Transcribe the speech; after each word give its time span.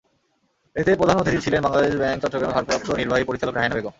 এতে 0.75 0.91
প্রধান 0.99 1.17
অতিথি 1.17 1.39
ছিলেন 1.45 1.61
বাংলাদেশ 1.65 1.93
ব্যাংক 1.95 2.19
চট্টগ্রামের 2.23 2.55
ভারপ্রাপ্ত 2.55 2.87
নির্বাহী 2.99 3.23
পরিচালক 3.29 3.53
রাহেনা 3.55 3.75
বেগম। 3.75 3.89